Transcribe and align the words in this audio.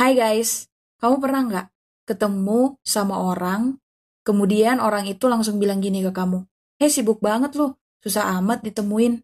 Hai 0.00 0.16
guys, 0.16 0.64
kamu 0.96 1.20
pernah 1.20 1.44
nggak 1.44 1.66
ketemu 2.08 2.72
sama 2.80 3.20
orang, 3.20 3.76
kemudian 4.24 4.80
orang 4.80 5.04
itu 5.04 5.28
langsung 5.28 5.60
bilang 5.60 5.84
gini 5.84 6.00
ke 6.00 6.08
kamu, 6.08 6.40
Hei 6.80 6.88
sibuk 6.88 7.20
banget 7.20 7.52
loh, 7.52 7.76
susah 8.00 8.32
amat 8.40 8.64
ditemuin. 8.64 9.20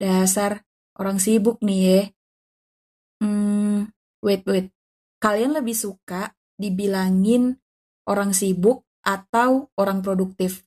Dasar, 0.00 0.64
orang 0.96 1.20
sibuk 1.20 1.60
nih 1.60 1.80
ya. 1.84 2.00
Hmm, 3.20 3.92
wait, 4.24 4.48
wait. 4.48 4.72
Kalian 5.20 5.52
lebih 5.52 5.76
suka 5.76 6.32
dibilangin 6.56 7.60
orang 8.08 8.32
sibuk 8.32 8.88
atau 9.04 9.68
orang 9.76 10.00
produktif? 10.00 10.64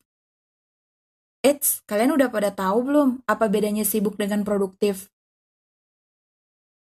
Eits, 1.41 1.81
kalian 1.89 2.13
udah 2.13 2.29
pada 2.29 2.53
tahu 2.53 2.93
belum 2.93 3.25
apa 3.25 3.49
bedanya 3.49 3.81
sibuk 3.81 4.21
dengan 4.21 4.45
produktif? 4.45 5.09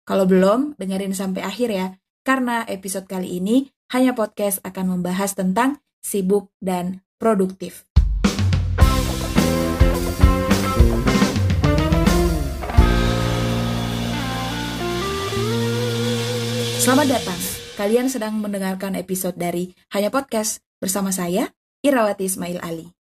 Kalau 0.08 0.24
belum, 0.24 0.80
dengerin 0.80 1.12
sampai 1.12 1.44
akhir 1.44 1.68
ya, 1.68 1.92
karena 2.24 2.64
episode 2.66 3.04
kali 3.04 3.38
ini 3.38 3.68
hanya 3.92 4.16
podcast 4.16 4.58
akan 4.64 4.98
membahas 4.98 5.36
tentang 5.36 5.78
sibuk 6.00 6.48
dan 6.58 7.04
produktif. 7.20 7.84
Selamat 16.84 17.16
datang. 17.16 17.40
Kalian 17.80 18.12
sedang 18.12 18.36
mendengarkan 18.38 18.92
episode 18.92 19.34
dari 19.40 19.72
Hanya 19.96 20.12
Podcast 20.12 20.60
bersama 20.78 21.10
saya, 21.16 21.48
Irawati 21.80 22.28
Ismail 22.28 22.60
Ali. 22.60 23.03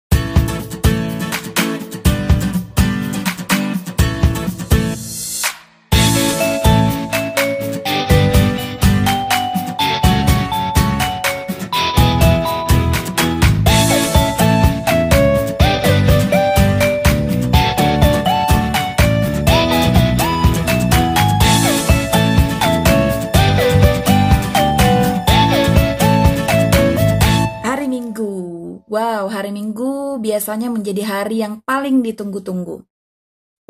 Biasanya 30.37 30.69
menjadi 30.69 31.01
hari 31.09 31.41
yang 31.41 31.65
paling 31.65 32.05
ditunggu-tunggu. 32.05 32.85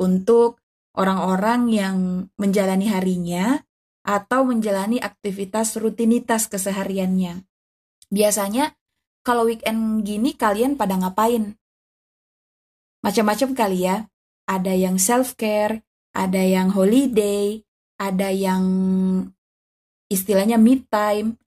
Untuk 0.03 0.59
orang-orang 0.99 1.71
yang 1.71 1.97
menjalani 2.35 2.91
harinya 2.91 3.63
atau 4.03 4.43
menjalani 4.43 4.99
aktivitas 4.99 5.79
rutinitas 5.79 6.51
kesehariannya. 6.51 7.47
Biasanya 8.11 8.75
kalau 9.23 9.47
weekend 9.47 10.03
gini 10.03 10.35
kalian 10.35 10.75
pada 10.75 10.99
ngapain? 10.99 11.55
Macam-macam 12.99 13.55
kali 13.55 13.87
ya. 13.87 14.03
Ada 14.43 14.75
yang 14.75 14.99
self-care, 14.99 15.87
ada 16.11 16.43
yang 16.43 16.75
holiday, 16.75 17.63
ada 17.95 18.27
yang 18.27 18.63
istilahnya 20.11 20.59
me 20.59 20.83
time. 20.83 21.39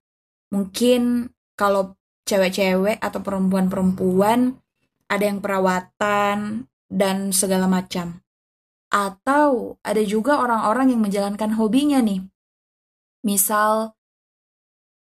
Mungkin 0.49 1.29
kalau 1.61 1.93
cewek-cewek 2.25 2.97
atau 3.05 3.21
perempuan-perempuan 3.21 4.60
ada 5.11 5.27
yang 5.27 5.43
perawatan 5.43 6.71
dan 6.87 7.35
segala 7.35 7.67
macam. 7.67 8.23
Atau 8.91 9.79
ada 9.83 10.03
juga 10.07 10.39
orang-orang 10.39 10.95
yang 10.95 11.03
menjalankan 11.03 11.59
hobinya 11.59 11.99
nih. 11.99 12.23
Misal 13.27 13.99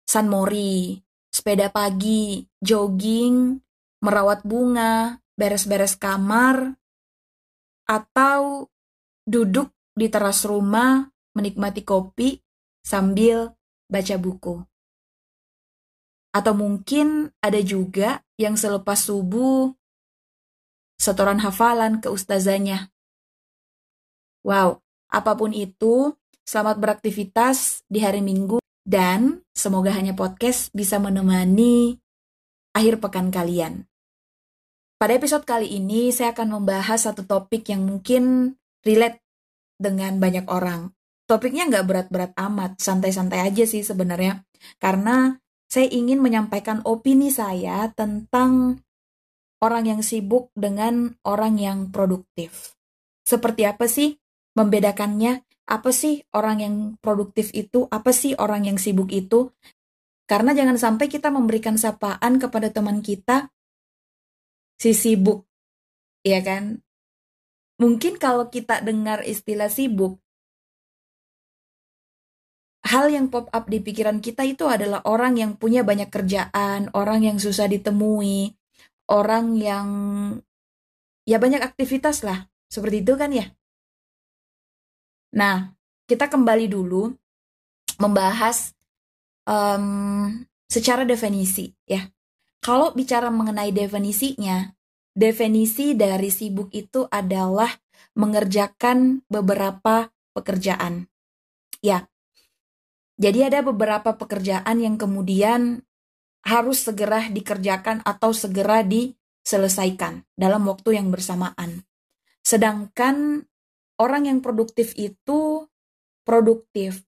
San 0.05 0.27
Mori, 0.27 0.99
sepeda 1.31 1.71
pagi, 1.71 2.43
jogging, 2.59 3.59
merawat 4.03 4.43
bunga, 4.43 5.19
beres-beres 5.35 5.97
kamar, 5.97 6.75
atau 7.89 8.69
duduk 9.25 9.73
di 9.95 10.07
teras 10.11 10.45
rumah 10.45 11.07
menikmati 11.35 11.81
kopi 11.83 12.39
sambil 12.85 13.57
baca 13.89 14.15
buku. 14.21 14.55
Atau 16.35 16.53
mungkin 16.53 17.31
ada 17.39 17.59
juga 17.63 18.23
yang 18.35 18.59
selepas 18.59 19.07
subuh 19.07 19.71
setoran 21.05 21.37
hafalan 21.37 22.01
ke 22.01 22.09
ustazanya. 22.09 22.89
Wow, 24.41 24.81
apa 25.13 25.37
pun 25.37 25.53
itu, 25.53 26.17
selamat 26.41 26.81
beraktivitas 26.81 27.85
di 27.85 28.01
hari 28.01 28.25
Minggu 28.25 28.57
dan 28.81 29.45
semoga 29.53 29.93
hanya 29.93 30.17
podcast 30.17 30.73
bisa 30.73 30.97
menemani 30.97 32.01
akhir 32.73 32.97
pekan 32.97 33.29
kalian. 33.29 33.85
Pada 34.97 35.13
episode 35.13 35.45
kali 35.45 35.77
ini 35.77 36.09
saya 36.09 36.33
akan 36.33 36.57
membahas 36.57 37.05
satu 37.05 37.21
topik 37.21 37.69
yang 37.69 37.85
mungkin 37.85 38.55
relate 38.81 39.21
dengan 39.77 40.17
banyak 40.17 40.49
orang. 40.49 40.89
Topiknya 41.25 41.69
nggak 41.69 41.85
berat-berat 41.85 42.31
amat, 42.37 42.81
santai-santai 42.81 43.45
aja 43.45 43.65
sih 43.65 43.81
sebenarnya. 43.81 44.45
Karena 44.77 45.37
saya 45.65 45.89
ingin 45.89 46.21
menyampaikan 46.21 46.85
opini 46.85 47.33
saya 47.33 47.89
tentang 47.97 48.84
orang 49.63 49.87
yang 49.87 50.01
sibuk 50.01 50.51
dengan 50.57 51.15
orang 51.23 51.55
yang 51.59 51.79
produktif. 51.93 52.75
Seperti 53.25 53.63
apa 53.67 53.87
sih 53.87 54.19
membedakannya? 54.57 55.45
Apa 55.65 55.89
sih 55.89 56.21
orang 56.35 56.57
yang 56.61 56.75
produktif 57.01 57.49
itu? 57.57 57.89
Apa 57.89 58.13
sih 58.13 58.37
orang 58.37 58.69
yang 58.69 58.77
sibuk 58.77 59.09
itu? 59.09 59.49
Karena 60.25 60.53
jangan 60.53 60.77
sampai 60.77 61.09
kita 61.09 61.33
memberikan 61.33 61.77
sapaan 61.77 62.37
kepada 62.37 62.69
teman 62.69 63.01
kita 63.01 63.49
si 64.77 64.93
sibuk. 64.93 65.45
Ya 66.25 66.41
kan? 66.41 66.81
Mungkin 67.81 68.17
kalau 68.17 68.47
kita 68.49 68.81
dengar 68.81 69.21
istilah 69.25 69.67
sibuk, 69.67 70.21
hal 72.85 73.09
yang 73.09 73.27
pop 73.33 73.49
up 73.49 73.65
di 73.67 73.81
pikiran 73.81 74.21
kita 74.21 74.45
itu 74.45 74.69
adalah 74.69 75.01
orang 75.09 75.35
yang 75.41 75.51
punya 75.57 75.81
banyak 75.81 76.07
kerjaan, 76.13 76.93
orang 76.93 77.25
yang 77.25 77.37
susah 77.41 77.67
ditemui, 77.67 78.53
orang 79.11 79.57
yang 79.57 79.87
ya 81.25 81.37
banyak 81.37 81.61
aktivitas 81.61 82.25
lah, 82.25 82.49
seperti 82.69 83.05
itu 83.05 83.13
kan 83.17 83.33
ya. 83.33 83.49
Nah, 85.35 85.75
kita 86.07 86.31
kembali 86.31 86.71
dulu 86.71 87.11
membahas 87.99 88.73
um, 89.45 90.45
secara 90.69 91.03
definisi 91.03 91.73
ya. 91.85 92.07
Kalau 92.63 92.97
bicara 92.97 93.29
mengenai 93.29 93.69
definisinya, 93.69 94.73
definisi 95.13 95.93
dari 95.93 96.33
sibuk 96.33 96.73
itu 96.73 97.05
adalah 97.13 97.69
mengerjakan 98.17 99.21
beberapa 99.29 100.09
pekerjaan. 100.33 101.05
Ya, 101.85 102.09
jadi 103.15 103.47
ada 103.47 103.63
beberapa 103.63 104.19
pekerjaan 104.19 104.75
yang 104.83 104.99
kemudian 104.99 105.87
harus 106.45 106.85
segera 106.85 107.25
dikerjakan 107.25 108.05
atau 108.05 108.29
segera 108.29 108.85
diselesaikan 108.85 110.21
dalam 110.37 110.69
waktu 110.69 111.01
yang 111.01 111.09
bersamaan. 111.09 111.81
Sedangkan 112.45 113.41
orang 113.97 114.29
yang 114.29 114.39
produktif 114.45 114.93
itu 114.93 115.65
produktif, 116.21 117.01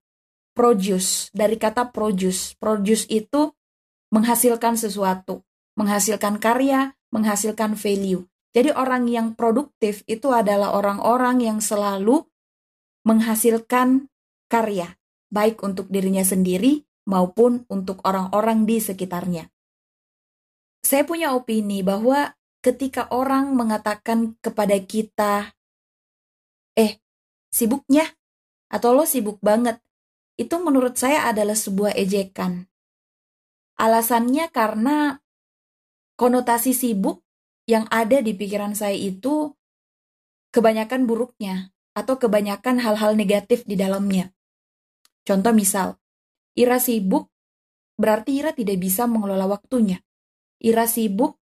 produce, 0.57 1.29
dari 1.37 1.61
kata 1.61 1.93
produce. 1.93 2.57
Produce 2.57 3.05
itu 3.13 3.53
menghasilkan 4.09 4.73
sesuatu, 4.73 5.45
menghasilkan 5.77 6.41
karya, 6.41 6.97
menghasilkan 7.13 7.77
value. 7.77 8.25
Jadi 8.57 8.73
orang 8.73 9.05
yang 9.05 9.37
produktif 9.37 10.01
itu 10.09 10.33
adalah 10.33 10.73
orang-orang 10.73 11.45
yang 11.45 11.59
selalu 11.61 12.25
menghasilkan 13.05 14.09
karya, 14.49 14.97
baik 15.29 15.61
untuk 15.61 15.85
dirinya 15.93 16.25
sendiri 16.25 16.86
maupun 17.07 17.63
untuk 17.71 18.03
orang-orang 18.03 18.67
di 18.67 18.83
sekitarnya. 18.83 19.47
Saya 20.83 21.07
punya 21.07 21.31
opini 21.33 21.81
bahwa 21.81 22.35
ketika 22.59 23.07
orang 23.15 23.55
mengatakan 23.55 24.35
kepada 24.43 24.75
kita, 24.83 25.55
"Eh, 26.75 26.99
sibuknya," 27.47 28.11
atau 28.67 28.91
"Lo 28.91 29.07
sibuk 29.07 29.39
banget," 29.39 29.79
itu 30.35 30.55
menurut 30.59 30.99
saya 30.99 31.31
adalah 31.31 31.55
sebuah 31.55 31.95
ejekan. 31.95 32.67
Alasannya 33.79 34.51
karena 34.51 35.23
konotasi 36.19 36.75
sibuk 36.75 37.23
yang 37.69 37.87
ada 37.91 38.19
di 38.19 38.35
pikiran 38.35 38.73
saya 38.73 38.95
itu 38.95 39.53
kebanyakan 40.51 41.05
buruknya 41.05 41.71
atau 41.93 42.17
kebanyakan 42.17 42.81
hal-hal 42.81 43.13
negatif 43.13 43.65
di 43.65 43.77
dalamnya. 43.77 44.33
Contoh 45.27 45.51
misal, 45.51 45.99
Ira 46.57 46.81
sibuk 46.81 47.29
berarti 48.01 48.41
Ira 48.41 48.51
tidak 48.57 48.81
bisa 48.81 49.05
mengelola 49.05 49.45
waktunya. 49.45 50.01
Ira 50.57 50.89
sibuk 50.89 51.37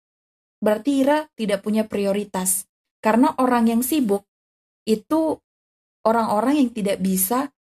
berarti 0.65 1.05
Ira 1.05 1.29
tidak 1.37 1.61
punya 1.61 1.85
prioritas. 1.85 2.65
Karena 3.03 3.35
orang 3.37 3.69
yang 3.69 3.83
sibuk 3.85 4.25
itu 4.89 5.37
orang-orang 6.07 6.65
yang 6.65 6.71
tidak 6.73 6.99
bisa 7.03 7.53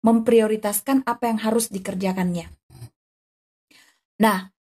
memprioritaskan 0.00 1.04
apa 1.04 1.28
yang 1.28 1.38
harus 1.44 1.68
dikerjakannya. 1.68 2.48
Nah, 4.20 4.52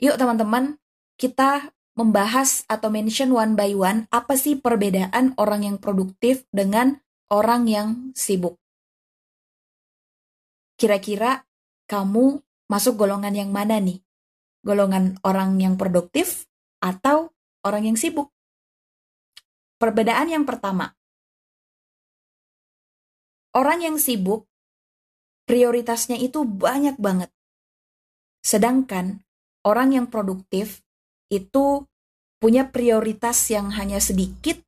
yuk 0.00 0.16
teman-teman, 0.16 0.80
kita 1.20 1.76
membahas 1.96 2.68
atau 2.68 2.92
mention 2.92 3.32
one 3.32 3.56
by 3.56 3.72
one 3.72 4.04
apa 4.12 4.36
sih 4.36 4.60
perbedaan 4.60 5.32
orang 5.40 5.64
yang 5.64 5.76
produktif 5.80 6.44
dengan 6.52 7.00
orang 7.32 7.64
yang 7.66 7.88
sibuk. 8.12 8.60
Kira-kira 10.76 11.45
kamu 11.86 12.42
masuk 12.66 12.98
golongan 12.98 13.34
yang 13.34 13.50
mana 13.54 13.78
nih? 13.78 14.02
Golongan 14.66 15.22
orang 15.22 15.58
yang 15.62 15.78
produktif 15.78 16.50
atau 16.82 17.30
orang 17.62 17.86
yang 17.86 17.96
sibuk? 17.98 18.34
Perbedaan 19.78 20.32
yang 20.32 20.42
pertama, 20.48 20.96
orang 23.54 23.84
yang 23.84 23.96
sibuk 23.96 24.48
prioritasnya 25.46 26.18
itu 26.18 26.42
banyak 26.42 26.98
banget. 26.98 27.30
Sedangkan 28.42 29.24
orang 29.62 29.94
yang 29.94 30.06
produktif 30.10 30.82
itu 31.30 31.86
punya 32.42 32.68
prioritas 32.68 33.36
yang 33.50 33.72
hanya 33.74 33.98
sedikit, 33.98 34.60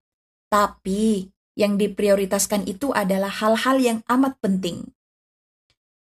tapi 0.49 1.29
yang 1.59 1.75
diprioritaskan 1.75 2.65
itu 2.71 2.95
adalah 2.95 3.31
hal-hal 3.31 3.77
yang 3.83 3.99
amat 4.07 4.39
penting. 4.39 4.95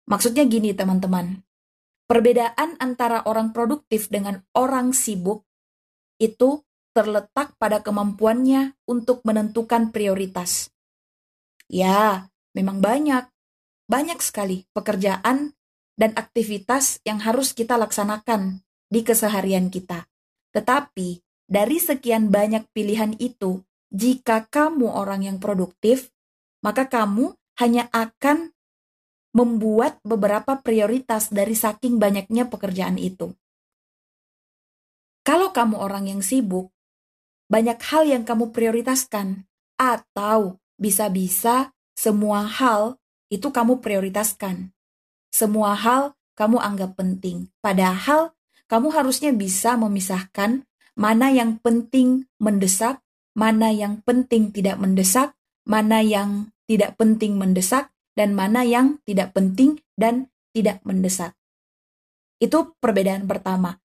Maksudnya 0.09 0.43
gini 0.43 0.75
teman-teman, 0.75 1.41
perbedaan 2.05 2.75
antara 2.77 3.23
orang 3.23 3.55
produktif 3.55 4.11
dengan 4.11 4.43
orang 4.53 4.91
sibuk 4.91 5.47
itu 6.19 6.61
terletak 6.93 7.57
pada 7.57 7.81
kemampuannya 7.81 8.77
untuk 8.85 9.25
menentukan 9.25 9.89
prioritas. 9.89 10.69
Ya, 11.65 12.29
memang 12.53 12.83
banyak, 12.83 13.25
banyak 13.89 14.21
sekali 14.21 14.69
pekerjaan 14.77 15.57
dan 15.97 16.11
aktivitas 16.13 17.01
yang 17.01 17.17
harus 17.25 17.57
kita 17.57 17.81
laksanakan 17.81 18.61
di 18.93 19.01
keseharian 19.01 19.73
kita. 19.73 20.05
Tetapi 20.53 21.25
dari 21.49 21.77
sekian 21.81 22.29
banyak 22.29 22.69
pilihan 22.77 23.17
itu, 23.17 23.65
jika 23.89 24.45
kamu 24.53 24.85
orang 24.89 25.25
yang 25.25 25.37
produktif, 25.41 26.13
maka 26.61 26.85
kamu 26.85 27.33
hanya 27.57 27.89
akan 27.89 28.52
membuat 29.33 29.97
beberapa 30.05 30.61
prioritas 30.61 31.33
dari 31.33 31.57
saking 31.57 31.97
banyaknya 31.97 32.47
pekerjaan 32.47 33.01
itu. 33.01 33.33
Kalau 35.25 35.49
kamu 35.49 35.81
orang 35.81 36.05
yang 36.05 36.21
sibuk, 36.21 36.69
banyak 37.49 37.79
hal 37.89 38.03
yang 38.05 38.23
kamu 38.23 38.53
prioritaskan, 38.53 39.49
atau 39.77 40.61
bisa-bisa 40.77 41.73
semua 41.97 42.45
hal 42.45 42.97
itu 43.29 43.49
kamu 43.49 43.81
prioritaskan. 43.81 44.69
Semua 45.33 45.73
hal 45.73 46.13
kamu 46.37 46.61
anggap 46.61 46.97
penting, 46.97 47.49
padahal 47.61 48.33
kamu 48.69 48.89
harusnya 48.93 49.31
bisa 49.33 49.77
memisahkan 49.77 50.65
mana 50.93 51.29
yang 51.29 51.57
penting 51.61 52.25
mendesak, 52.37 53.01
mana 53.33 53.69
yang 53.69 54.01
penting 54.01 54.49
tidak 54.49 54.77
mendesak, 54.77 55.33
mana 55.65 56.01
yang 56.03 56.51
tidak 56.65 56.97
penting 56.97 57.37
mendesak, 57.37 57.92
dan 58.13 58.37
mana 58.37 58.61
yang 58.65 59.01
tidak 59.05 59.33
penting 59.33 59.81
dan 59.97 60.29
tidak 60.53 60.81
mendesak. 60.85 61.33
Itu 62.37 62.77
perbedaan 62.77 63.25
pertama. 63.25 63.81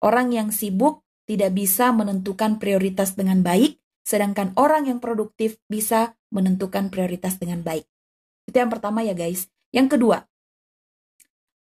Orang 0.00 0.32
yang 0.32 0.52
sibuk 0.52 1.04
tidak 1.28 1.54
bisa 1.54 1.92
menentukan 1.92 2.58
prioritas 2.58 3.14
dengan 3.14 3.44
baik, 3.44 3.80
sedangkan 4.02 4.56
orang 4.56 4.88
yang 4.88 4.98
produktif 4.98 5.60
bisa 5.70 6.16
menentukan 6.32 6.90
prioritas 6.90 7.38
dengan 7.38 7.62
baik. 7.62 7.86
Itu 8.48 8.56
yang 8.58 8.72
pertama 8.72 9.06
ya 9.06 9.14
guys. 9.14 9.46
Yang 9.70 9.94
kedua, 9.94 10.26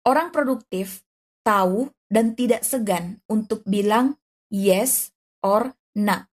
orang 0.06 0.30
produktif 0.30 1.02
tahu 1.42 1.90
dan 2.06 2.38
tidak 2.38 2.62
segan 2.62 3.18
untuk 3.26 3.66
bilang 3.66 4.16
yes 4.46 5.10
or 5.42 5.74
not. 5.98 6.30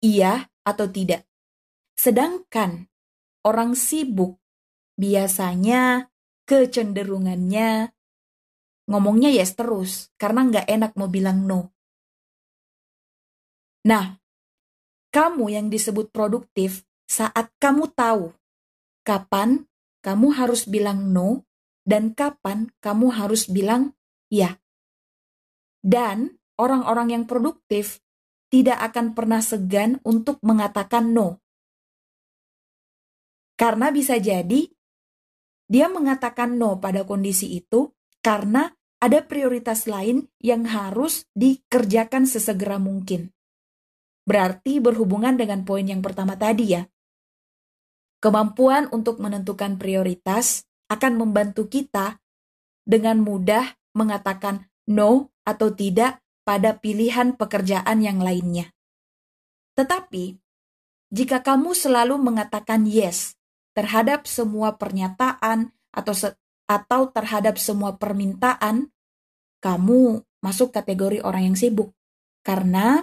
Iya 0.00 0.48
atau 0.64 0.88
tidak. 0.88 1.28
Sedangkan 1.92 2.88
orang 3.44 3.76
sibuk 3.76 4.39
biasanya 5.00 6.12
kecenderungannya 6.44 7.88
ngomongnya 8.84 9.32
yes 9.32 9.56
terus 9.56 10.12
karena 10.20 10.44
nggak 10.44 10.66
enak 10.68 10.92
mau 11.00 11.08
bilang 11.08 11.48
no. 11.48 11.72
Nah, 13.88 14.20
kamu 15.08 15.56
yang 15.56 15.66
disebut 15.72 16.12
produktif 16.12 16.84
saat 17.08 17.48
kamu 17.56 17.88
tahu 17.96 18.36
kapan 19.08 19.64
kamu 20.04 20.36
harus 20.36 20.68
bilang 20.68 21.16
no 21.16 21.48
dan 21.88 22.12
kapan 22.12 22.68
kamu 22.84 23.08
harus 23.08 23.48
bilang 23.48 23.96
ya. 24.28 24.60
Dan 25.80 26.36
orang-orang 26.60 27.16
yang 27.16 27.24
produktif 27.24 28.04
tidak 28.52 28.76
akan 28.92 29.16
pernah 29.16 29.40
segan 29.40 29.96
untuk 30.04 30.36
mengatakan 30.44 31.16
no. 31.16 31.40
Karena 33.56 33.88
bisa 33.88 34.20
jadi 34.20 34.68
dia 35.70 35.86
mengatakan 35.86 36.58
no 36.58 36.82
pada 36.82 37.06
kondisi 37.06 37.54
itu 37.54 37.94
karena 38.26 38.74
ada 38.98 39.22
prioritas 39.22 39.86
lain 39.86 40.26
yang 40.42 40.66
harus 40.66 41.30
dikerjakan 41.32 42.26
sesegera 42.26 42.82
mungkin. 42.82 43.30
Berarti 44.26 44.82
berhubungan 44.82 45.38
dengan 45.38 45.62
poin 45.62 45.86
yang 45.86 46.02
pertama 46.02 46.34
tadi 46.34 46.74
ya. 46.74 46.82
Kemampuan 48.20 48.90
untuk 48.92 49.22
menentukan 49.22 49.80
prioritas 49.80 50.68
akan 50.92 51.16
membantu 51.16 51.70
kita 51.70 52.20
dengan 52.84 53.22
mudah 53.22 53.78
mengatakan 53.96 54.68
no 54.90 55.32
atau 55.46 55.72
tidak 55.72 56.20
pada 56.44 56.76
pilihan 56.76 57.38
pekerjaan 57.38 58.04
yang 58.04 58.20
lainnya. 58.20 58.74
Tetapi, 59.78 60.36
jika 61.14 61.40
kamu 61.40 61.72
selalu 61.72 62.20
mengatakan 62.20 62.84
yes 62.84 63.39
terhadap 63.74 64.26
semua 64.26 64.76
pernyataan 64.76 65.70
atau 65.94 66.14
se 66.14 66.28
atau 66.70 67.10
terhadap 67.10 67.58
semua 67.58 67.98
permintaan, 67.98 68.94
kamu 69.58 70.22
masuk 70.38 70.70
kategori 70.70 71.18
orang 71.18 71.50
yang 71.50 71.56
sibuk. 71.58 71.90
Karena 72.46 73.02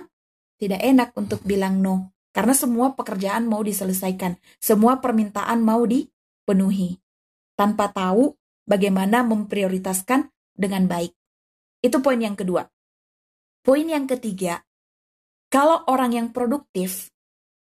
tidak 0.56 0.80
enak 0.80 1.10
untuk 1.20 1.44
bilang 1.44 1.84
no. 1.84 2.16
Karena 2.32 2.56
semua 2.56 2.96
pekerjaan 2.96 3.44
mau 3.44 3.60
diselesaikan, 3.60 4.40
semua 4.62 5.04
permintaan 5.04 5.60
mau 5.60 5.84
dipenuhi. 5.84 6.96
Tanpa 7.60 7.92
tahu 7.92 8.32
bagaimana 8.64 9.26
memprioritaskan 9.28 10.32
dengan 10.56 10.88
baik. 10.88 11.12
Itu 11.84 12.00
poin 12.00 12.24
yang 12.24 12.40
kedua. 12.40 12.64
Poin 13.66 13.84
yang 13.84 14.08
ketiga, 14.08 14.64
kalau 15.52 15.84
orang 15.92 16.16
yang 16.16 16.28
produktif 16.32 17.12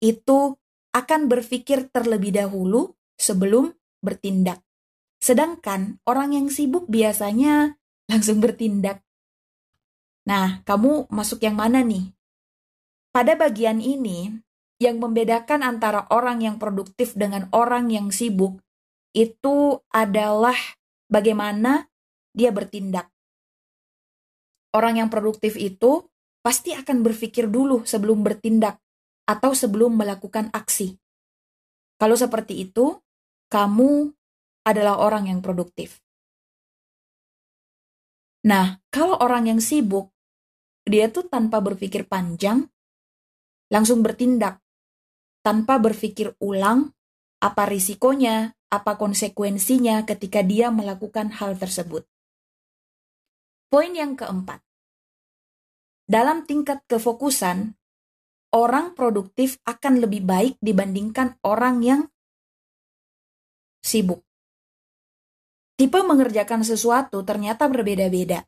itu 0.04 0.58
akan 0.94 1.28
berpikir 1.28 1.90
terlebih 1.90 2.38
dahulu 2.38 2.94
sebelum 3.18 3.74
bertindak. 4.00 4.62
Sedangkan 5.18 5.98
orang 6.06 6.38
yang 6.38 6.48
sibuk 6.54 6.86
biasanya 6.86 7.76
langsung 8.12 8.40
bertindak. 8.40 9.02
Nah, 10.24 10.64
kamu 10.64 11.12
masuk 11.12 11.44
yang 11.44 11.60
mana 11.60 11.84
nih? 11.84 12.14
Pada 13.12 13.36
bagian 13.36 13.84
ini, 13.84 14.32
yang 14.84 15.00
membedakan 15.00 15.64
antara 15.64 16.04
orang 16.12 16.44
yang 16.44 16.60
produktif 16.60 17.16
dengan 17.16 17.48
orang 17.56 17.88
yang 17.88 18.12
sibuk 18.12 18.60
itu 19.16 19.80
adalah 19.96 20.56
bagaimana 21.08 21.88
dia 22.36 22.52
bertindak. 22.52 23.08
Orang 24.76 25.00
yang 25.00 25.08
produktif 25.08 25.56
itu 25.56 26.04
pasti 26.44 26.76
akan 26.76 27.00
berpikir 27.06 27.48
dulu 27.48 27.88
sebelum 27.88 28.26
bertindak 28.26 28.83
atau 29.24 29.56
sebelum 29.56 29.96
melakukan 29.96 30.52
aksi. 30.52 31.00
Kalau 31.98 32.20
seperti 32.20 32.68
itu, 32.68 33.00
kamu 33.48 34.12
adalah 34.68 35.00
orang 35.00 35.32
yang 35.32 35.40
produktif. 35.40 36.04
Nah, 38.44 38.84
kalau 38.92 39.16
orang 39.24 39.48
yang 39.48 39.60
sibuk, 39.64 40.12
dia 40.84 41.08
tuh 41.08 41.32
tanpa 41.32 41.64
berpikir 41.64 42.04
panjang, 42.12 42.68
langsung 43.72 44.04
bertindak, 44.04 44.60
tanpa 45.40 45.80
berpikir 45.80 46.36
ulang 46.44 46.92
apa 47.40 47.64
risikonya, 47.68 48.56
apa 48.68 49.00
konsekuensinya 49.00 50.04
ketika 50.04 50.44
dia 50.44 50.72
melakukan 50.72 51.32
hal 51.40 51.56
tersebut. 51.56 52.04
Poin 53.72 53.92
yang 53.96 54.20
keempat, 54.20 54.60
dalam 56.04 56.44
tingkat 56.44 56.84
kefokusan, 56.88 57.80
orang 58.54 58.94
produktif 58.94 59.58
akan 59.66 60.00
lebih 60.00 60.24
baik 60.24 60.54
dibandingkan 60.62 61.42
orang 61.42 61.82
yang 61.82 62.02
sibuk. 63.82 64.22
Tipe 65.74 66.00
mengerjakan 66.00 66.62
sesuatu 66.62 67.26
ternyata 67.26 67.66
berbeda-beda. 67.66 68.46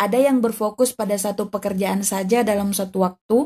Ada 0.00 0.18
yang 0.26 0.42
berfokus 0.42 0.96
pada 0.96 1.14
satu 1.14 1.52
pekerjaan 1.52 2.02
saja 2.02 2.42
dalam 2.42 2.74
satu 2.74 3.04
waktu, 3.04 3.38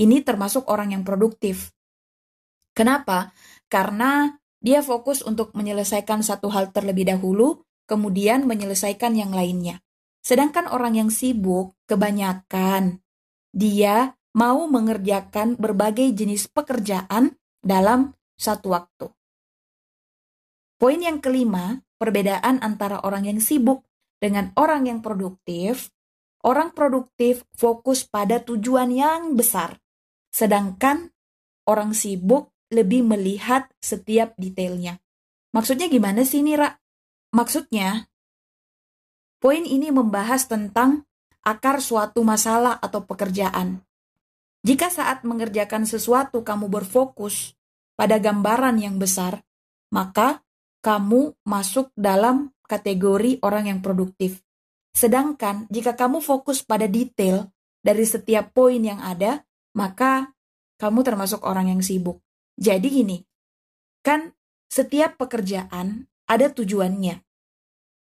ini 0.00 0.24
termasuk 0.26 0.66
orang 0.66 0.96
yang 0.96 1.04
produktif. 1.06 1.70
Kenapa? 2.74 3.30
Karena 3.70 4.32
Dia 4.58 4.82
fokus 4.82 5.22
untuk 5.22 5.54
menyelesaikan 5.54 6.26
satu 6.26 6.50
hal 6.50 6.74
terlebih 6.74 7.06
dahulu, 7.06 7.62
kemudian 7.86 8.42
menyelesaikan 8.42 9.14
yang 9.14 9.30
lainnya. 9.30 9.78
Sedangkan 10.18 10.66
orang 10.66 10.98
yang 10.98 11.10
sibuk, 11.14 11.78
kebanyakan 11.86 12.98
dia 13.54 14.17
mau 14.38 14.70
mengerjakan 14.70 15.58
berbagai 15.58 16.14
jenis 16.14 16.46
pekerjaan 16.46 17.34
dalam 17.58 18.14
satu 18.38 18.70
waktu. 18.70 19.10
Poin 20.78 21.02
yang 21.02 21.18
kelima, 21.18 21.82
perbedaan 21.98 22.62
antara 22.62 23.02
orang 23.02 23.26
yang 23.26 23.42
sibuk 23.42 23.82
dengan 24.22 24.54
orang 24.54 24.86
yang 24.86 25.02
produktif. 25.02 25.90
Orang 26.38 26.70
produktif 26.70 27.42
fokus 27.50 28.06
pada 28.06 28.38
tujuan 28.38 28.94
yang 28.94 29.34
besar, 29.34 29.74
sedangkan 30.30 31.10
orang 31.66 31.90
sibuk 31.98 32.54
lebih 32.70 33.02
melihat 33.02 33.66
setiap 33.82 34.38
detailnya. 34.38 35.02
Maksudnya 35.50 35.90
gimana 35.90 36.22
sih 36.22 36.46
ini, 36.46 36.54
Ra? 36.54 36.78
Maksudnya, 37.34 38.06
poin 39.42 39.66
ini 39.66 39.90
membahas 39.90 40.46
tentang 40.46 41.10
akar 41.42 41.82
suatu 41.82 42.22
masalah 42.22 42.78
atau 42.78 43.02
pekerjaan. 43.02 43.87
Jika 44.66 44.90
saat 44.90 45.22
mengerjakan 45.22 45.86
sesuatu 45.86 46.42
kamu 46.42 46.66
berfokus 46.66 47.54
pada 47.94 48.18
gambaran 48.18 48.78
yang 48.82 48.98
besar, 48.98 49.42
maka 49.94 50.42
kamu 50.82 51.34
masuk 51.46 51.90
dalam 51.94 52.54
kategori 52.66 53.40
orang 53.42 53.70
yang 53.70 53.80
produktif. 53.80 54.42
Sedangkan 54.94 55.70
jika 55.70 55.94
kamu 55.94 56.18
fokus 56.18 56.66
pada 56.66 56.90
detail 56.90 57.50
dari 57.82 58.02
setiap 58.02 58.50
poin 58.50 58.82
yang 58.82 58.98
ada, 58.98 59.46
maka 59.78 60.34
kamu 60.78 61.06
termasuk 61.06 61.42
orang 61.46 61.70
yang 61.70 61.82
sibuk. 61.82 62.18
Jadi 62.58 62.90
gini, 62.90 63.18
kan 64.02 64.34
setiap 64.66 65.18
pekerjaan 65.18 66.10
ada 66.26 66.50
tujuannya. 66.50 67.22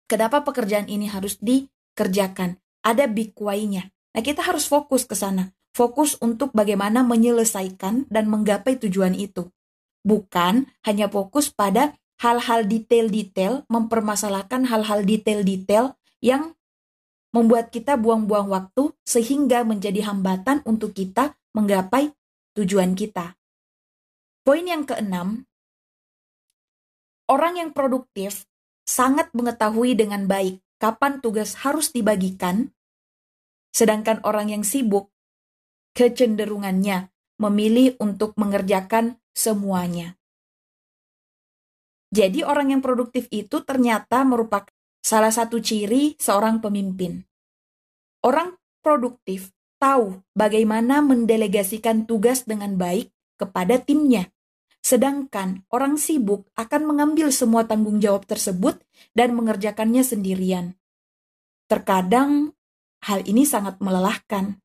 Kenapa 0.09 0.41
pekerjaan 0.47 0.89
ini 0.89 1.11
harus 1.11 1.37
dikerjakan? 1.43 2.57
Ada 2.81 3.11
big 3.11 3.37
why-nya. 3.37 3.91
Nah, 4.17 4.23
kita 4.25 4.41
harus 4.41 4.65
fokus 4.65 5.05
ke 5.05 5.13
sana. 5.13 5.53
Fokus 5.77 6.19
untuk 6.19 6.51
bagaimana 6.57 7.07
menyelesaikan 7.07 8.11
dan 8.11 8.25
menggapai 8.27 8.77
tujuan 8.81 9.15
itu 9.15 9.53
bukan 10.09 10.71
hanya 10.89 11.13
fokus 11.13 11.53
pada 11.53 11.93
hal-hal 12.19 12.67
detail-detail, 12.67 13.69
mempermasalahkan 13.71 14.67
hal-hal 14.67 15.05
detail-detail 15.05 15.95
yang 16.25 16.57
membuat 17.31 17.71
kita 17.71 18.01
buang-buang 18.01 18.49
waktu 18.49 18.91
sehingga 19.05 19.63
menjadi 19.63 20.09
hambatan 20.09 20.65
untuk 20.65 20.97
kita 20.97 21.37
menggapai 21.53 22.17
tujuan 22.59 22.97
kita. 22.97 23.37
Poin 24.43 24.65
yang 24.65 24.89
keenam, 24.89 25.45
orang 27.29 27.61
yang 27.61 27.71
produktif 27.77 28.49
sangat 28.89 29.29
mengetahui 29.37 29.93
dengan 29.93 30.25
baik 30.25 30.65
kapan 30.81 31.21
tugas 31.21 31.61
harus 31.63 31.93
dibagikan, 31.93 32.73
sedangkan 33.77 34.25
orang 34.25 34.49
yang 34.49 34.65
sibuk 34.65 35.13
kecenderungannya 35.99 37.11
memilih 37.43 37.99
untuk 37.99 38.39
mengerjakan 38.39 39.19
semuanya. 39.35 40.15
Jadi 42.15 42.47
orang 42.47 42.71
yang 42.71 42.83
produktif 42.87 43.27
itu 43.35 43.67
ternyata 43.67 44.23
merupakan 44.23 44.71
salah 45.03 45.35
satu 45.35 45.59
ciri 45.59 46.15
seorang 46.23 46.63
pemimpin. 46.63 47.27
Orang 48.23 48.55
produktif 48.79 49.51
tahu 49.83 50.23
bagaimana 50.39 51.03
mendelegasikan 51.03 52.07
tugas 52.07 52.47
dengan 52.47 52.79
baik 52.79 53.11
kepada 53.35 53.83
timnya. 53.83 54.31
Sedangkan 54.79 55.67
orang 55.75 55.99
sibuk 55.99 56.47
akan 56.55 56.95
mengambil 56.95 57.35
semua 57.35 57.67
tanggung 57.67 57.99
jawab 57.99 58.23
tersebut 58.23 58.79
dan 59.19 59.35
mengerjakannya 59.35 60.07
sendirian. 60.07 60.79
Terkadang 61.67 62.55
hal 63.03 63.27
ini 63.27 63.43
sangat 63.43 63.83
melelahkan. 63.83 64.63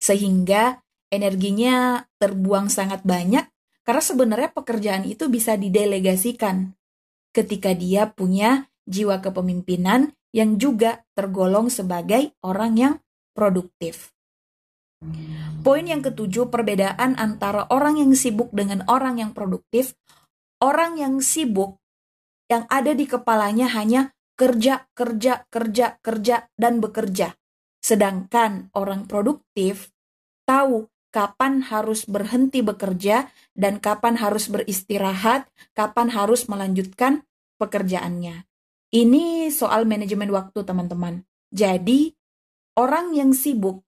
Sehingga 0.00 0.80
energinya 1.12 2.08
terbuang 2.16 2.72
sangat 2.72 3.04
banyak 3.04 3.44
karena 3.84 4.02
sebenarnya 4.02 4.50
pekerjaan 4.56 5.04
itu 5.04 5.28
bisa 5.28 5.54
didelegasikan 5.60 6.72
ketika 7.30 7.76
dia 7.76 8.10
punya 8.10 8.70
jiwa 8.88 9.22
kepemimpinan 9.22 10.16
yang 10.30 10.58
juga 10.58 11.06
tergolong 11.14 11.70
sebagai 11.70 12.34
orang 12.42 12.72
yang 12.78 12.94
produktif. 13.34 14.14
Poin 15.64 15.84
yang 15.88 16.04
ketujuh, 16.04 16.52
perbedaan 16.52 17.16
antara 17.16 17.64
orang 17.72 17.96
yang 17.96 18.12
sibuk 18.12 18.52
dengan 18.52 18.84
orang 18.84 19.16
yang 19.16 19.32
produktif. 19.32 19.96
Orang 20.60 21.00
yang 21.00 21.24
sibuk 21.24 21.80
yang 22.52 22.68
ada 22.68 22.92
di 22.92 23.08
kepalanya 23.08 23.72
hanya 23.72 24.12
kerja, 24.36 24.84
kerja, 24.92 25.48
kerja, 25.48 25.96
kerja, 26.04 26.36
dan 26.60 26.84
bekerja. 26.84 27.39
Sedangkan 27.90 28.70
orang 28.70 29.10
produktif 29.10 29.90
tahu 30.46 30.86
kapan 31.10 31.66
harus 31.66 32.06
berhenti 32.06 32.62
bekerja 32.62 33.26
dan 33.58 33.82
kapan 33.82 34.14
harus 34.14 34.46
beristirahat, 34.46 35.50
kapan 35.74 36.14
harus 36.14 36.46
melanjutkan 36.46 37.26
pekerjaannya. 37.58 38.46
Ini 38.94 39.50
soal 39.50 39.90
manajemen 39.90 40.30
waktu, 40.30 40.62
teman-teman. 40.62 41.26
Jadi, 41.50 42.14
orang 42.78 43.10
yang 43.18 43.34
sibuk 43.34 43.82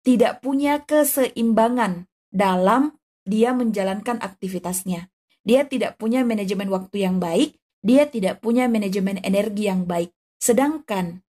tidak 0.00 0.40
punya 0.40 0.80
keseimbangan 0.88 2.08
dalam 2.32 2.96
dia 3.28 3.52
menjalankan 3.52 4.16
aktivitasnya. 4.24 5.12
Dia 5.44 5.68
tidak 5.68 6.00
punya 6.00 6.24
manajemen 6.24 6.72
waktu 6.72 7.04
yang 7.04 7.20
baik, 7.20 7.60
dia 7.84 8.08
tidak 8.08 8.40
punya 8.40 8.64
manajemen 8.64 9.20
energi 9.20 9.68
yang 9.68 9.84
baik. 9.84 10.08
Sedangkan 10.40 11.25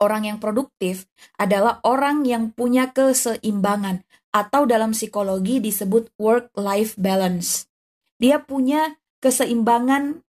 orang 0.00 0.26
yang 0.26 0.38
produktif 0.40 1.06
adalah 1.36 1.78
orang 1.84 2.24
yang 2.24 2.50
punya 2.50 2.90
keseimbangan 2.90 4.02
atau 4.32 4.64
dalam 4.64 4.96
psikologi 4.96 5.60
disebut 5.60 6.10
work-life 6.16 6.96
balance. 6.96 7.68
Dia 8.16 8.40
punya 8.40 8.96
keseimbangan 9.20 10.24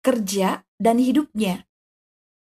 kerja 0.00 0.62
dan 0.78 0.96
hidupnya. 1.02 1.66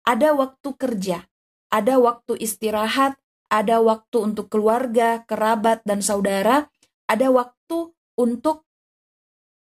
Ada 0.05 0.37
waktu 0.37 0.69
kerja, 0.77 1.25
ada 1.73 1.95
waktu 1.97 2.37
istirahat, 2.43 3.17
ada 3.49 3.81
waktu 3.81 4.17
untuk 4.21 4.53
keluarga, 4.53 5.23
kerabat, 5.25 5.81
dan 5.87 6.05
saudara, 6.05 6.69
ada 7.09 7.31
waktu 7.31 7.95
untuk 8.19 8.67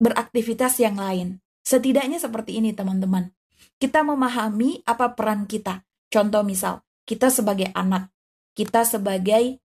beraktivitas 0.03 0.77
yang 0.83 1.01
lain. 1.01 1.41
Setidaknya 1.65 2.21
seperti 2.21 2.61
ini, 2.61 2.77
teman-teman. 2.77 3.33
Kita 3.81 4.05
memahami 4.05 4.85
apa 4.85 5.17
peran 5.17 5.49
kita. 5.49 5.83
Contoh 6.07 6.47
misal, 6.47 6.86
kita 7.07 7.31
sebagai 7.31 7.71
anak, 7.73 8.11
kita 8.59 8.83
sebagai 8.83 9.63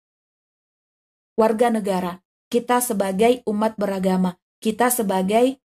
warga 1.37 1.69
negara, 1.69 2.19
kita 2.49 2.81
sebagai 2.81 3.45
umat 3.45 3.77
beragama, 3.77 4.41
kita 4.57 4.89
sebagai 4.89 5.61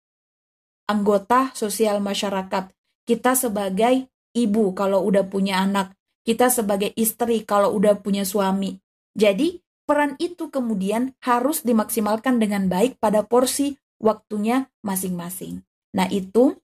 anggota 0.84 1.50
sosial 1.56 2.04
masyarakat, 2.04 2.68
kita 3.08 3.32
sebagai 3.32 4.12
ibu 4.36 4.76
kalau 4.76 5.00
udah 5.08 5.24
punya 5.24 5.64
anak, 5.64 5.96
kita 6.28 6.52
sebagai 6.52 6.92
istri 6.94 7.42
kalau 7.42 7.72
udah 7.72 7.98
punya 7.98 8.28
suami. 8.28 8.78
Jadi, 9.16 9.64
peran 9.88 10.14
itu 10.20 10.52
kemudian 10.52 11.16
harus 11.24 11.64
dimaksimalkan 11.64 12.36
dengan 12.36 12.68
baik 12.68 13.00
pada 13.00 13.24
porsi 13.24 13.80
waktunya 13.96 14.68
masing-masing. 14.84 15.64
Nah, 15.96 16.08
itu 16.08 16.56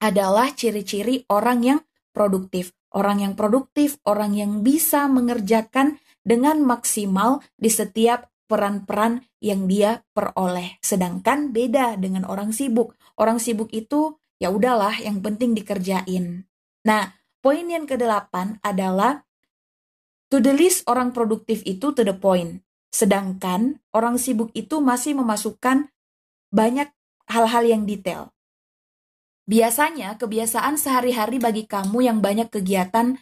adalah 0.00 0.52
ciri-ciri 0.56 1.28
orang 1.28 1.58
yang 1.60 1.80
produktif. 2.16 2.72
Orang 2.90 3.22
yang 3.22 3.38
produktif, 3.38 4.02
orang 4.02 4.34
yang 4.34 4.66
bisa 4.66 5.06
mengerjakan 5.06 6.02
dengan 6.26 6.58
maksimal 6.62 7.40
di 7.54 7.70
setiap 7.70 8.30
peran-peran 8.50 9.22
yang 9.38 9.70
dia 9.70 10.02
peroleh. 10.10 10.82
Sedangkan 10.82 11.54
beda 11.54 11.94
dengan 11.94 12.26
orang 12.26 12.50
sibuk. 12.50 12.98
Orang 13.14 13.38
sibuk 13.38 13.70
itu 13.70 14.18
ya 14.42 14.50
udahlah 14.50 14.98
yang 14.98 15.22
penting 15.22 15.54
dikerjain. 15.54 16.50
Nah, 16.82 17.14
poin 17.38 17.62
yang 17.70 17.86
kedelapan 17.86 18.58
adalah 18.66 19.22
to 20.26 20.42
the 20.42 20.50
list 20.50 20.82
orang 20.90 21.14
produktif 21.14 21.62
itu 21.62 21.94
to 21.94 22.02
the 22.02 22.16
point. 22.16 22.66
Sedangkan 22.90 23.78
orang 23.94 24.18
sibuk 24.18 24.50
itu 24.50 24.82
masih 24.82 25.14
memasukkan 25.14 25.86
banyak 26.50 26.90
hal-hal 27.30 27.62
yang 27.62 27.86
detail. 27.86 28.34
Biasanya, 29.50 30.14
kebiasaan 30.14 30.78
sehari-hari 30.78 31.42
bagi 31.42 31.66
kamu 31.66 32.06
yang 32.06 32.22
banyak 32.22 32.54
kegiatan 32.54 33.18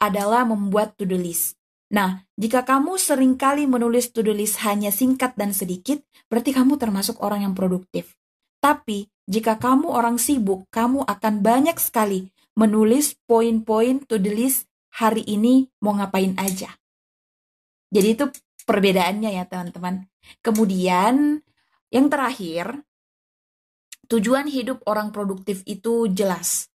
adalah 0.00 0.48
membuat 0.48 0.96
to-do 0.96 1.20
list. 1.20 1.60
Nah, 1.92 2.24
jika 2.40 2.64
kamu 2.64 2.96
sering 2.96 3.36
kali 3.36 3.68
menulis 3.68 4.08
to-do 4.08 4.32
list 4.32 4.64
hanya 4.64 4.88
singkat 4.88 5.36
dan 5.36 5.52
sedikit, 5.52 6.00
berarti 6.32 6.56
kamu 6.56 6.80
termasuk 6.80 7.20
orang 7.20 7.44
yang 7.44 7.52
produktif. 7.52 8.16
Tapi, 8.64 9.12
jika 9.28 9.60
kamu 9.60 9.92
orang 9.92 10.16
sibuk, 10.16 10.64
kamu 10.72 11.04
akan 11.04 11.44
banyak 11.44 11.76
sekali 11.76 12.32
menulis 12.56 13.12
poin-poin 13.28 14.00
to-do 14.08 14.32
list 14.32 14.64
hari 14.96 15.28
ini 15.28 15.68
mau 15.84 15.92
ngapain 15.92 16.40
aja. 16.40 16.72
Jadi 17.92 18.08
itu 18.16 18.24
perbedaannya 18.64 19.28
ya 19.36 19.44
teman-teman. 19.44 20.08
Kemudian, 20.40 21.44
yang 21.92 22.06
terakhir, 22.08 22.85
Tujuan 24.06 24.46
hidup 24.46 24.86
orang 24.86 25.10
produktif 25.10 25.66
itu 25.66 26.06
jelas. 26.06 26.70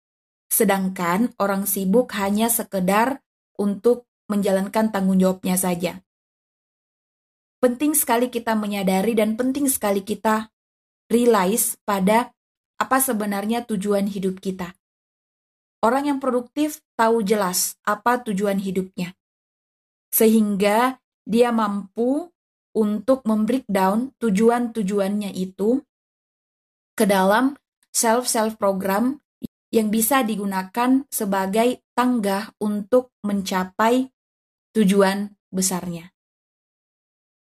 Sedangkan 0.46 1.34
orang 1.42 1.66
sibuk 1.66 2.14
hanya 2.14 2.46
sekedar 2.46 3.18
untuk 3.58 4.06
menjalankan 4.30 4.94
tanggung 4.94 5.18
jawabnya 5.18 5.58
saja. 5.58 6.06
Penting 7.58 7.98
sekali 7.98 8.30
kita 8.30 8.54
menyadari 8.54 9.18
dan 9.18 9.34
penting 9.34 9.66
sekali 9.66 10.06
kita 10.06 10.54
realize 11.10 11.74
pada 11.82 12.30
apa 12.78 13.02
sebenarnya 13.02 13.66
tujuan 13.66 14.06
hidup 14.06 14.38
kita. 14.38 14.76
Orang 15.82 16.06
yang 16.06 16.18
produktif 16.22 16.78
tahu 16.94 17.26
jelas 17.26 17.74
apa 17.82 18.22
tujuan 18.22 18.62
hidupnya. 18.62 19.18
Sehingga 20.14 21.02
dia 21.26 21.50
mampu 21.50 22.30
untuk 22.76 23.26
membreakdown 23.26 24.14
tujuan-tujuannya 24.20 25.34
itu 25.34 25.82
ke 26.96 27.04
dalam 27.04 27.54
self-self 27.92 28.56
program 28.56 29.20
yang 29.68 29.92
bisa 29.92 30.24
digunakan 30.24 31.04
sebagai 31.12 31.84
tangga 31.92 32.50
untuk 32.58 33.12
mencapai 33.20 34.08
tujuan 34.72 35.36
besarnya. 35.52 36.16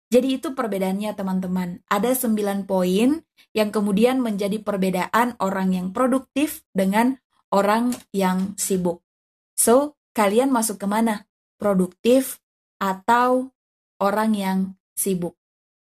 Jadi 0.09 0.41
itu 0.41 0.57
perbedaannya 0.57 1.13
teman-teman. 1.13 1.85
Ada 1.85 2.17
sembilan 2.17 2.65
poin 2.65 3.21
yang 3.53 3.69
kemudian 3.69 4.19
menjadi 4.19 4.57
perbedaan 4.59 5.37
orang 5.37 5.69
yang 5.71 5.87
produktif 5.93 6.65
dengan 6.73 7.21
orang 7.53 7.93
yang 8.09 8.57
sibuk. 8.57 9.05
So, 9.53 10.01
kalian 10.17 10.49
masuk 10.49 10.81
ke 10.81 10.87
mana? 10.89 11.29
Produktif 11.61 12.41
atau 12.81 13.53
orang 14.01 14.33
yang 14.33 14.59
sibuk? 14.97 15.37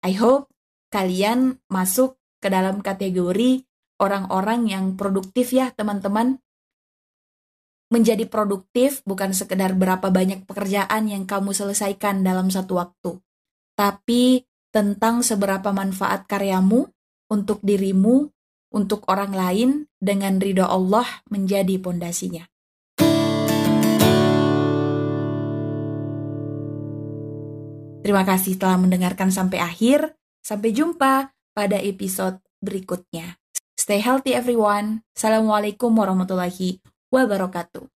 I 0.07 0.15
hope 0.15 0.47
kalian 0.95 1.59
masuk 1.67 2.15
ke 2.45 2.53
dalam 2.53 2.85
kategori 2.85 3.65
orang-orang 3.97 4.69
yang 4.69 4.85
produktif 5.01 5.57
ya 5.57 5.73
teman-teman. 5.73 6.45
Menjadi 7.89 8.29
produktif 8.29 9.01
bukan 9.09 9.33
sekedar 9.33 9.73
berapa 9.73 10.13
banyak 10.13 10.45
pekerjaan 10.45 11.09
yang 11.09 11.25
kamu 11.25 11.57
selesaikan 11.57 12.21
dalam 12.21 12.53
satu 12.53 12.77
waktu 12.77 13.25
tapi 13.75 14.47
tentang 14.71 15.23
seberapa 15.23 15.71
manfaat 15.75 16.27
karyamu 16.27 16.91
untuk 17.31 17.63
dirimu, 17.63 18.31
untuk 18.75 19.07
orang 19.11 19.35
lain, 19.35 19.71
dengan 19.99 20.39
ridho 20.39 20.67
Allah 20.67 21.07
menjadi 21.31 21.79
pondasinya. 21.79 22.47
Terima 28.05 28.23
kasih 28.23 28.61
telah 28.61 28.77
mendengarkan 28.77 29.33
sampai 29.33 29.59
akhir. 29.63 30.13
Sampai 30.45 30.77
jumpa 30.77 31.33
pada 31.55 31.79
episode 31.79 32.43
berikutnya. 32.59 33.39
Stay 33.79 34.03
healthy 34.03 34.35
everyone. 34.35 35.07
Assalamualaikum 35.15 35.95
warahmatullahi 35.95 36.83
wabarakatuh. 37.15 37.94